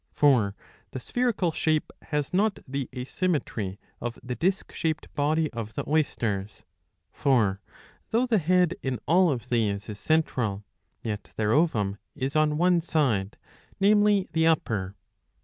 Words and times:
For 0.11 0.55
the 0.93 0.99
spherical 0.99 1.51
shape 1.51 1.91
has 2.01 2.33
not 2.33 2.57
the 2.67 2.89
asymmetry 2.91 3.79
of 4.01 4.17
the 4.23 4.33
disk 4.33 4.71
shaped 4.71 5.13
body 5.13 5.47
of 5.53 5.75
the 5.75 5.87
Oysters. 5.87 6.63
For 7.13 7.61
though 8.09 8.25
the 8.25 8.39
head 8.39 8.73
in 8.81 8.97
all 9.07 9.29
of 9.29 9.49
these 9.49 9.89
is 9.89 9.99
central, 9.99 10.65
yet 11.03 11.29
their 11.35 11.51
ovum 11.53 11.99
is 12.15 12.35
on 12.35 12.57
one 12.57 12.81
side, 12.81 13.37
namely 13.79 14.27
the 14.31 14.47
upper." 14.47 14.95